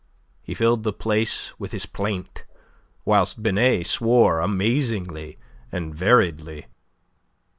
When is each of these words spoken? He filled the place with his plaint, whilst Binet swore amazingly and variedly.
He 0.41 0.55
filled 0.55 0.81
the 0.81 0.93
place 0.93 1.53
with 1.59 1.73
his 1.73 1.85
plaint, 1.85 2.43
whilst 3.05 3.43
Binet 3.43 3.85
swore 3.85 4.39
amazingly 4.39 5.37
and 5.71 5.93
variedly. 5.93 6.65